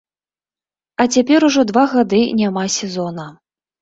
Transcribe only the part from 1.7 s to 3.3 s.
два гады няма сезона.